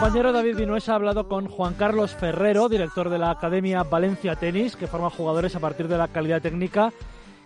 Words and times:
David 0.00 0.56
Vinuesa 0.56 0.92
ha 0.92 0.94
hablado 0.94 1.28
con 1.28 1.46
Juan 1.48 1.74
Carlos 1.74 2.14
Ferrero, 2.14 2.68
director 2.68 3.10
de 3.10 3.18
la 3.18 3.30
Academia 3.30 3.82
Valencia 3.82 4.36
Tenis, 4.36 4.76
que 4.76 4.86
forma 4.86 5.10
jugadores 5.10 5.54
a 5.54 5.60
partir 5.60 5.88
de 5.88 5.98
la 5.98 6.08
calidad 6.08 6.40
técnica 6.40 6.92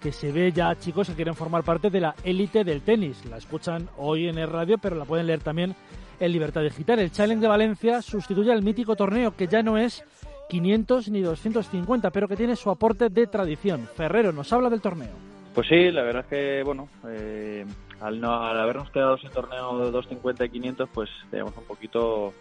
que 0.00 0.12
se 0.12 0.32
ve 0.32 0.50
ya 0.50 0.74
chicos 0.78 1.08
que 1.08 1.14
quieren 1.14 1.34
formar 1.34 1.62
parte 1.62 1.90
de 1.90 2.00
la 2.00 2.14
élite 2.24 2.64
del 2.64 2.82
tenis. 2.82 3.24
La 3.26 3.36
escuchan 3.36 3.88
hoy 3.96 4.28
en 4.28 4.38
el 4.38 4.48
radio, 4.48 4.78
pero 4.78 4.96
la 4.96 5.04
pueden 5.04 5.26
leer 5.26 5.40
también 5.40 5.74
en 6.18 6.32
Libertad 6.32 6.62
Digital. 6.62 6.98
El 6.98 7.12
Challenge 7.12 7.40
de 7.42 7.48
Valencia 7.48 8.02
sustituye 8.02 8.50
al 8.50 8.62
mítico 8.62 8.96
torneo 8.96 9.36
que 9.36 9.46
ya 9.46 9.62
no 9.62 9.76
es 9.76 10.04
500 10.48 11.10
ni 11.10 11.20
250, 11.20 12.10
pero 12.10 12.28
que 12.28 12.36
tiene 12.36 12.56
su 12.56 12.70
aporte 12.70 13.08
de 13.08 13.26
tradición. 13.26 13.88
Ferrero 13.94 14.32
nos 14.32 14.52
habla 14.52 14.70
del 14.70 14.80
torneo. 14.80 15.12
Pues 15.54 15.68
sí, 15.68 15.90
la 15.90 16.02
verdad 16.02 16.22
es 16.22 16.28
que, 16.28 16.62
bueno, 16.64 16.88
eh, 17.08 17.66
al, 18.00 18.20
no, 18.20 18.32
al 18.32 18.60
habernos 18.60 18.90
quedado 18.90 19.18
sin 19.18 19.30
torneo 19.30 19.78
de 19.78 19.90
250 19.90 20.44
y 20.44 20.50
500, 20.50 20.88
pues 20.92 21.10
teníamos 21.30 21.56
un 21.56 21.64
poquito 21.64 22.32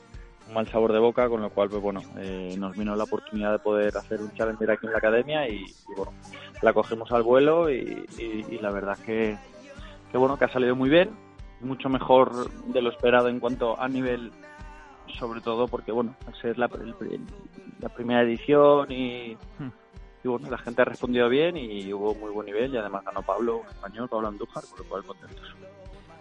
un 0.48 0.54
mal 0.54 0.68
sabor 0.68 0.94
de 0.94 1.00
boca, 1.00 1.28
con 1.30 1.42
lo 1.42 1.50
cual, 1.50 1.70
pues 1.70 1.82
bueno, 1.82 2.02
eh, 2.18 2.56
nos 2.58 2.76
vino 2.78 2.96
la 2.96 3.04
oportunidad 3.04 3.52
de 3.52 3.60
poder 3.60 3.96
hacer 3.98 4.22
un 4.22 4.32
challenger 4.34 4.72
aquí 4.72 4.86
en 4.86 4.92
la 4.92 4.98
academia 4.98 5.48
y, 5.48 5.66
bueno, 5.96 6.14
la 6.62 6.74
cogimos 6.74 7.12
al 7.12 7.24
vuelo 7.24 7.70
y, 7.70 8.08
la 8.62 8.72
verdad 8.72 8.98
que, 9.06 9.38
que, 10.12 10.18
bueno, 10.18 10.38
que 10.38 10.46
ha 10.46 10.50
salido 10.50 10.76
muy 10.76 10.90
bien, 10.90 11.10
mucho 11.62 11.90
mejor 11.90 12.50
de 12.66 12.82
lo 12.82 12.90
esperado 12.90 13.30
en 13.30 13.40
cuanto 13.40 13.80
a 13.80 13.88
nivel, 13.88 14.32
sobre 15.20 15.42
todo 15.42 15.68
porque, 15.68 15.92
bueno, 15.92 16.16
al 16.26 16.36
ser 16.36 16.58
la, 16.58 16.70
la 17.80 17.90
primera 17.90 18.22
edición 18.22 18.92
y... 18.92 19.38
Hmm. 19.60 19.70
y 20.24 20.28
bueno, 20.28 20.50
la 20.50 20.58
gente 20.58 20.82
ha 20.82 20.86
respondido 20.86 21.30
bien 21.30 21.58
y 21.58 21.92
hubo 21.94 22.16
muy 22.16 22.32
buen 22.32 22.46
nivel 22.46 22.74
y 22.74 22.78
además 22.78 23.04
ganó 23.06 23.22
Pablo 23.22 23.62
español, 23.70 24.10
Pablo 24.10 24.28
Andújar, 24.28 24.64
por 24.70 24.80
lo 24.80 24.86
cual 24.86 25.04
contentos. 25.04 25.56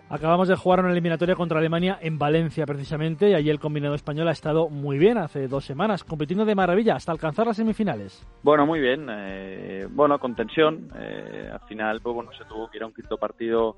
Acabamos 0.09 0.47
de 0.47 0.55
jugar 0.55 0.81
una 0.81 0.93
eliminatoria 0.93 1.35
contra 1.35 1.59
Alemania 1.59 1.99
en 2.01 2.17
Valencia 2.17 2.65
precisamente 2.65 3.31
y 3.31 3.35
allí 3.35 3.51
el 3.51 3.59
combinado 3.59 3.97
español 3.97 4.29
ha 4.29 4.33
estado 4.33 4.69
muy 4.69 4.99
bien 4.99 5.19
hace 5.19 5.49
dos 5.49 5.65
semanas, 5.65 6.05
compitiendo 6.05 6.45
de 6.45 6.55
maravilla 6.55 6.95
hasta 6.95 7.11
alcanzar 7.11 7.49
las 7.49 7.57
semifinales. 7.57 8.25
Bueno, 8.45 8.67
muy 8.67 8.79
bien. 8.79 9.09
Eh, 9.11 9.89
bueno, 9.91 10.21
con 10.21 10.37
tensión. 10.37 10.93
Eh, 10.97 11.51
al 11.53 11.61
final, 11.67 12.01
pues 12.01 12.15
bueno, 12.15 12.31
se 12.39 12.45
tuvo 12.45 12.71
que 12.71 12.77
ir 12.77 12.85
a 12.85 12.87
un 12.87 12.93
quinto 12.93 13.19
partido 13.19 13.75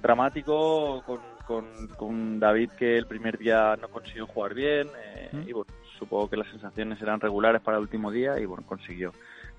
dramático 0.00 1.02
con, 1.04 1.88
con, 1.96 2.38
David 2.38 2.70
que 2.78 2.96
el 2.96 3.06
primer 3.06 3.36
día 3.36 3.76
no 3.80 3.88
consiguió 3.88 4.26
jugar 4.26 4.54
bien 4.54 4.86
eh, 5.02 5.30
y 5.46 5.52
bueno, 5.52 5.72
supongo 5.98 6.30
que 6.30 6.36
las 6.36 6.48
sensaciones 6.48 7.00
eran 7.02 7.20
regulares 7.20 7.62
para 7.62 7.78
el 7.78 7.82
último 7.82 8.10
día 8.12 8.38
y 8.38 8.44
bueno, 8.44 8.64
consiguió 8.66 9.12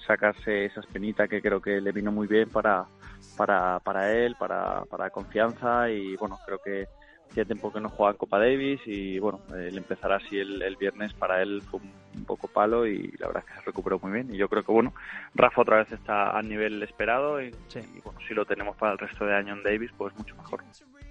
sacarse 0.05 0.65
esa 0.65 0.81
espinita 0.81 1.27
que 1.27 1.41
creo 1.41 1.61
que 1.61 1.81
le 1.81 1.91
vino 1.91 2.11
muy 2.11 2.27
bien 2.27 2.49
para, 2.49 2.85
para, 3.37 3.79
para 3.79 4.11
él, 4.13 4.35
para, 4.37 4.83
para 4.85 5.09
confianza 5.09 5.89
y 5.89 6.15
bueno, 6.15 6.37
creo 6.45 6.59
que 6.63 6.87
hacía 7.29 7.45
tiempo 7.45 7.71
que 7.71 7.81
no 7.81 7.89
jugaba 7.89 8.11
en 8.11 8.17
Copa 8.17 8.39
Davis 8.39 8.79
y 8.85 9.19
bueno, 9.19 9.41
el 9.55 9.77
empezar 9.77 10.11
así 10.13 10.37
el, 10.37 10.61
el, 10.61 10.75
viernes 10.77 11.13
para 11.13 11.41
él 11.41 11.61
fue 11.63 11.79
un, 11.81 12.23
poco 12.25 12.47
palo 12.47 12.87
y 12.87 13.13
la 13.19 13.27
verdad 13.27 13.43
es 13.45 13.51
que 13.51 13.59
se 13.59 13.65
recuperó 13.65 13.99
muy 13.99 14.11
bien 14.11 14.33
y 14.33 14.37
yo 14.37 14.47
creo 14.47 14.63
que 14.63 14.71
bueno, 14.71 14.93
Rafa 15.33 15.61
otra 15.61 15.77
vez 15.77 15.91
está 15.91 16.37
a 16.37 16.41
nivel 16.41 16.81
esperado 16.81 17.41
y, 17.41 17.47
y 17.47 18.01
bueno, 18.01 18.19
si 18.25 18.33
lo 18.33 18.45
tenemos 18.45 18.75
para 18.77 18.93
el 18.93 18.97
resto 18.97 19.25
de 19.25 19.35
año 19.35 19.53
en 19.53 19.63
Davis 19.63 19.91
pues 19.97 20.15
mucho 20.15 20.35
mejor. 20.35 20.63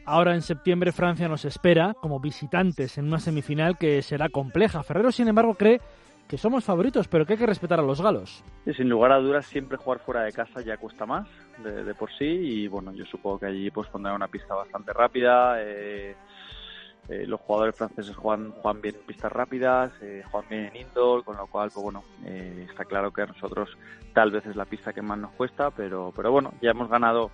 Ahora 0.06 0.34
en 0.34 0.42
septiembre 0.42 0.92
Francia 0.92 1.28
nos 1.28 1.44
espera 1.44 1.94
como 1.94 2.20
visitantes 2.20 2.98
en 2.98 3.06
una 3.06 3.18
semifinal 3.18 3.78
que 3.78 4.02
será 4.02 4.28
compleja. 4.28 4.82
Ferrero 4.82 5.12
sin 5.12 5.28
embargo 5.28 5.54
cree 5.54 5.80
que 6.28 6.38
somos 6.38 6.64
favoritos, 6.64 7.08
pero 7.08 7.26
que 7.26 7.34
hay 7.34 7.38
que 7.38 7.46
respetar 7.46 7.78
a 7.78 7.82
los 7.82 8.00
galos. 8.00 8.42
sin 8.76 8.88
lugar 8.88 9.12
a 9.12 9.18
dudas, 9.18 9.46
siempre 9.46 9.76
jugar 9.76 10.00
fuera 10.00 10.22
de 10.22 10.32
casa 10.32 10.60
ya 10.62 10.76
cuesta 10.76 11.04
más 11.06 11.28
de, 11.62 11.94
por 11.94 12.10
sí 12.12 12.24
y 12.24 12.68
bueno, 12.68 12.92
yo 12.92 13.04
supongo 13.04 13.40
que 13.40 13.46
allí 13.46 13.70
pues 13.70 13.88
pondrán 13.88 14.16
una 14.16 14.28
pista 14.28 14.54
bastante 14.54 14.92
rápida. 14.92 15.62
Eh, 15.62 16.16
eh, 17.08 17.26
los 17.26 17.38
jugadores 17.40 17.76
franceses 17.76 18.16
juegan, 18.16 18.52
juegan 18.52 18.80
bien 18.80 18.94
en 18.94 19.02
pistas 19.02 19.30
rápidas, 19.30 19.92
eh, 20.00 20.22
juegan 20.30 20.48
bien 20.48 20.64
en 20.66 20.76
indoor, 20.76 21.22
con 21.22 21.36
lo 21.36 21.46
cual, 21.46 21.70
pues 21.72 21.84
bueno, 21.84 22.02
está 22.24 22.86
claro 22.86 23.12
que 23.12 23.22
a 23.22 23.26
nosotros 23.26 23.76
tal 24.14 24.30
vez 24.30 24.46
es 24.46 24.56
la 24.56 24.64
pista 24.64 24.94
que 24.94 25.02
más 25.02 25.18
nos 25.18 25.32
cuesta, 25.32 25.70
pero, 25.70 26.12
pero 26.16 26.32
bueno, 26.32 26.54
ya 26.62 26.70
hemos 26.70 26.88
ganado 26.88 27.30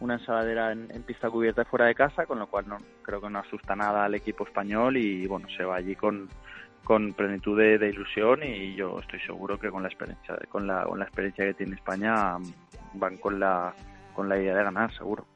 una 0.00 0.14
ensaladera 0.14 0.72
en, 0.72 0.90
en 0.90 1.02
pista 1.02 1.30
cubierta 1.30 1.64
fuera 1.64 1.86
de 1.86 1.94
casa, 1.94 2.26
con 2.26 2.38
lo 2.38 2.46
cual 2.48 2.68
no 2.68 2.76
creo 3.00 3.18
que 3.22 3.30
no 3.30 3.38
asusta 3.38 3.74
nada 3.74 4.04
al 4.04 4.14
equipo 4.14 4.44
español 4.44 4.98
y 4.98 5.26
bueno, 5.26 5.48
se 5.56 5.64
va 5.64 5.76
allí 5.76 5.96
con, 5.96 6.28
con 6.86 7.14
plenitud 7.14 7.58
de, 7.58 7.88
ilusión 7.88 8.44
y 8.44 8.76
yo 8.76 9.00
estoy 9.00 9.18
seguro 9.20 9.58
que 9.58 9.70
con 9.70 9.82
la 9.82 9.88
experiencia 9.88 10.38
con 10.48 10.68
la, 10.68 10.84
con 10.84 11.00
la 11.00 11.04
experiencia 11.04 11.44
que 11.44 11.54
tiene 11.54 11.74
España 11.74 12.36
van 12.94 13.16
con 13.16 13.40
la 13.40 13.74
con 14.14 14.28
la 14.28 14.38
idea 14.38 14.56
de 14.56 14.62
ganar 14.62 14.94
seguro. 14.94 15.26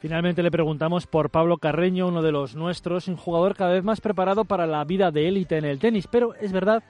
Finalmente 0.00 0.42
le 0.42 0.50
preguntamos 0.50 1.06
por 1.06 1.30
Pablo 1.30 1.56
Carreño, 1.58 2.08
uno 2.08 2.20
de 2.20 2.32
los 2.32 2.56
nuestros, 2.56 3.06
un 3.06 3.16
jugador 3.16 3.54
cada 3.54 3.74
vez 3.74 3.84
más 3.84 4.00
preparado 4.00 4.44
para 4.44 4.66
la 4.66 4.84
vida 4.84 5.12
de 5.12 5.28
élite 5.28 5.56
en 5.56 5.64
el 5.64 5.78
tenis, 5.78 6.08
pero 6.08 6.34
es 6.34 6.52
verdad 6.52 6.82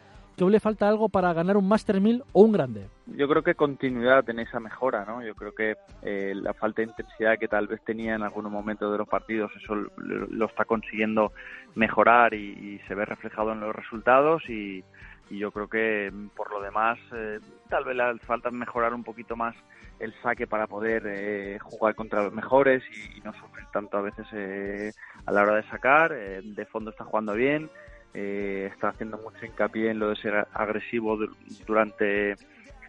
aún 0.44 0.52
le 0.52 0.60
falta 0.60 0.88
algo 0.88 1.08
para 1.08 1.32
ganar 1.32 1.56
un 1.56 1.68
Master 1.68 2.00
1000 2.00 2.22
o 2.32 2.42
un 2.42 2.52
grande. 2.52 2.88
Yo 3.06 3.28
creo 3.28 3.42
que 3.42 3.54
continuidad 3.54 4.28
en 4.30 4.40
esa 4.40 4.60
mejora, 4.60 5.04
¿no? 5.04 5.22
Yo 5.22 5.34
creo 5.34 5.54
que 5.54 5.76
eh, 6.02 6.32
la 6.34 6.54
falta 6.54 6.82
de 6.82 6.88
intensidad 6.88 7.38
que 7.38 7.48
tal 7.48 7.66
vez 7.66 7.80
tenía 7.84 8.14
en 8.14 8.22
algunos 8.22 8.52
momentos 8.52 8.90
de 8.92 8.98
los 8.98 9.08
partidos, 9.08 9.50
eso 9.56 9.74
lo, 9.96 10.46
está 10.46 10.64
consiguiendo 10.64 11.32
mejorar 11.74 12.34
y, 12.34 12.80
se 12.86 12.94
ve 12.94 13.04
reflejado 13.04 13.52
en 13.52 13.60
los 13.60 13.74
resultados 13.74 14.48
y, 14.48 14.84
yo 15.30 15.50
creo 15.50 15.68
que 15.68 16.10
mm, 16.10 16.28
por 16.28 16.50
lo 16.50 16.62
demás 16.62 16.98
eh, 17.12 17.38
tal 17.68 17.84
vez 17.84 17.94
le 17.94 18.18
falta 18.20 18.50
mejorar 18.50 18.94
un 18.94 19.04
poquito 19.04 19.36
más 19.36 19.54
el 19.98 20.14
saque 20.22 20.46
para 20.46 20.66
poder 20.66 21.02
eh, 21.06 21.58
jugar 21.60 21.94
contra 21.94 22.22
los 22.22 22.32
mejores 22.32 22.82
y, 23.14 23.20
no 23.20 23.34
sufrir 23.34 23.66
tanto 23.72 23.98
a 23.98 24.02
veces 24.02 24.94
a 25.26 25.32
la 25.32 25.42
hora 25.42 25.56
de 25.56 25.64
sacar. 25.64 26.14
de 26.14 26.66
fondo 26.66 26.90
está 26.90 27.04
jugando 27.04 27.34
bien 27.34 27.68
eh, 28.14 28.68
está 28.72 28.88
haciendo 28.88 29.18
mucho 29.18 29.44
hincapié 29.44 29.90
en 29.90 29.98
lo 29.98 30.10
de 30.10 30.16
ser 30.16 30.46
agresivo 30.52 31.18
durante 31.66 32.32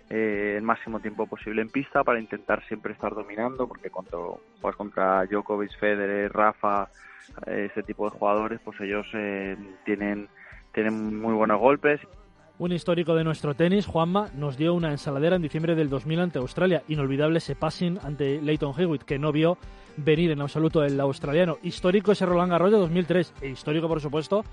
eh, 0.10 0.56
el 0.58 0.64
máximo 0.64 1.00
tiempo 1.00 1.28
posible 1.28 1.62
en 1.62 1.70
pista 1.70 2.04
para 2.04 2.20
intentar 2.20 2.66
siempre 2.68 2.94
estar 2.94 3.14
dominando, 3.14 3.68
porque 3.68 3.90
cuando 3.90 4.42
juegas 4.62 4.78
contra 4.78 5.26
Djokovic, 5.26 5.78
Federer, 5.80 6.32
Rafa, 6.32 6.90
eh, 7.46 7.70
tipo 7.86 8.10
de 8.10 8.18
jugadores, 8.18 8.60
pues 8.64 8.80
ellos 8.82 9.08
tienen, 9.86 10.28
tienen 10.74 11.20
muy 11.20 11.34
buenos 11.34 11.60
golpes. 11.60 12.02
Un 12.60 12.74
histórico 12.74 13.16
de 13.16 13.24
nuestro 13.24 13.54
tenis, 13.54 13.86
Juanma, 13.86 14.28
nos 14.36 14.58
dio 14.58 14.74
una 14.74 14.92
ensaladera 14.92 15.38
en 15.38 15.42
diciembre 15.42 15.76
del 15.76 15.90
2000 15.90 16.20
ante 16.20 16.40
Australia. 16.40 16.84
Inolvidable 16.90 17.38
ese 17.38 17.56
passing 17.56 17.98
ante 18.04 18.42
Leighton 18.42 18.74
Hewitt, 18.78 19.04
que 19.04 19.18
no 19.18 19.32
vio 19.32 19.58
venir 19.96 20.32
en 20.32 20.42
absoluto 20.42 20.84
el 20.84 21.00
australiano. 21.00 21.58
Histórico 21.64 22.12
ese 22.12 22.26
Roland 22.26 22.52
Garros 22.52 22.72
de 22.72 22.78
2003. 22.78 23.34
E 23.42 23.48
histórico, 23.48 23.88
por 23.88 24.02
supuesto, 24.02 24.44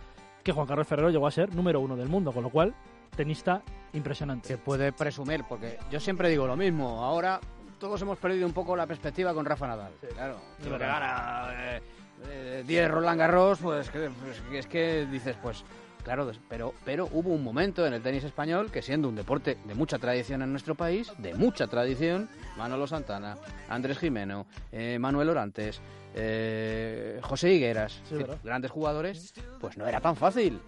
que 0.46 0.52
Juan 0.52 0.68
Carlos 0.68 0.86
Ferrero 0.86 1.10
llegó 1.10 1.26
a 1.26 1.32
ser 1.32 1.52
número 1.52 1.80
uno 1.80 1.96
del 1.96 2.08
mundo, 2.08 2.30
con 2.30 2.44
lo 2.44 2.50
cual, 2.50 2.72
tenista 3.16 3.62
impresionante. 3.94 4.46
Que 4.46 4.56
puede 4.56 4.92
presumir, 4.92 5.42
porque 5.42 5.76
yo 5.90 5.98
siempre 5.98 6.28
digo 6.28 6.46
lo 6.46 6.56
mismo, 6.56 7.02
ahora 7.02 7.40
todos 7.80 8.00
hemos 8.02 8.16
perdido 8.18 8.46
un 8.46 8.52
poco 8.52 8.76
la 8.76 8.86
perspectiva 8.86 9.34
con 9.34 9.44
Rafa 9.44 9.66
Nadal. 9.66 9.92
claro, 10.14 10.36
que 10.62 10.70
gana 10.70 11.80
10 12.22 12.30
eh, 12.30 12.64
eh, 12.68 12.88
Roland 12.88 13.18
Garros, 13.18 13.58
pues, 13.58 13.90
pues 13.90 14.40
es 14.52 14.66
que 14.68 15.06
dices, 15.10 15.36
pues 15.42 15.64
Claro, 16.04 16.30
pero, 16.48 16.72
pero 16.84 17.08
hubo 17.10 17.30
un 17.30 17.42
momento 17.42 17.84
en 17.84 17.92
el 17.92 18.00
tenis 18.00 18.22
español 18.22 18.70
que 18.70 18.80
siendo 18.80 19.08
un 19.08 19.16
deporte 19.16 19.58
de 19.64 19.74
mucha 19.74 19.98
tradición 19.98 20.40
en 20.40 20.52
nuestro 20.52 20.76
país, 20.76 21.12
de 21.18 21.34
mucha 21.34 21.66
tradición, 21.66 22.28
Manolo 22.56 22.86
Santana, 22.86 23.36
Andrés 23.68 23.98
Jimeno, 23.98 24.46
eh, 24.72 24.98
Manuel 24.98 25.30
Orantes, 25.30 25.80
eh, 26.14 27.20
José 27.22 27.52
Higueras, 27.52 28.02
grandes 28.42 28.70
jugadores, 28.70 29.34
pues 29.60 29.76
no 29.76 29.86
era 29.86 30.00
tan 30.00 30.16
fácil. 30.16 30.60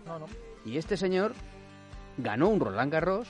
Y 0.64 0.76
este 0.76 0.96
señor 0.96 1.32
ganó 2.19 2.49
un 2.49 2.61
Roland 2.61 2.93
Garros. 2.93 3.29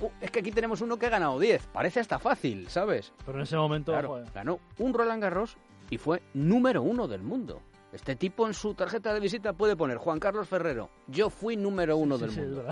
Uh, 0.00 0.08
es 0.20 0.30
que 0.30 0.40
aquí 0.40 0.52
tenemos 0.52 0.80
uno 0.80 0.98
que 0.98 1.06
ha 1.06 1.10
ganado 1.10 1.38
10. 1.38 1.66
Parece 1.66 2.00
hasta 2.00 2.18
fácil, 2.18 2.68
¿sabes? 2.68 3.12
Pero 3.26 3.38
en 3.38 3.42
ese 3.42 3.56
momento 3.56 3.92
ganó 4.34 4.58
un 4.78 4.94
Roland 4.94 5.22
Garros 5.22 5.56
y 5.90 5.98
fue 5.98 6.22
número 6.34 6.82
uno 6.82 7.08
del 7.08 7.22
mundo. 7.22 7.60
Este 7.92 8.14
tipo 8.14 8.46
en 8.46 8.54
su 8.54 8.74
tarjeta 8.74 9.12
de 9.12 9.20
visita 9.20 9.52
puede 9.52 9.76
poner 9.76 9.98
Juan 9.98 10.20
Carlos 10.20 10.48
Ferrero. 10.48 10.90
Yo 11.08 11.28
fui 11.28 11.56
número 11.56 11.96
uno 11.96 12.18
del 12.18 12.30
mundo. 12.30 12.64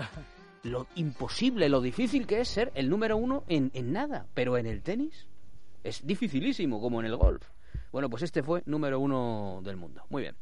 Lo 0.63 0.87
imposible, 0.95 1.69
lo 1.69 1.81
difícil 1.81 2.27
que 2.27 2.41
es 2.41 2.47
ser 2.47 2.71
el 2.75 2.89
número 2.89 3.17
uno 3.17 3.43
en, 3.47 3.71
en 3.73 3.91
nada. 3.91 4.27
Pero 4.33 4.57
en 4.57 4.65
el 4.65 4.81
tenis 4.81 5.27
es 5.83 6.05
dificilísimo, 6.05 6.81
como 6.81 6.99
en 6.99 7.05
el 7.05 7.15
golf. 7.15 7.47
Bueno, 7.91 8.09
pues 8.09 8.23
este 8.23 8.43
fue 8.43 8.61
número 8.65 8.99
uno 8.99 9.61
del 9.63 9.77
mundo. 9.77 10.03
Muy 10.09 10.23
bien. 10.23 10.35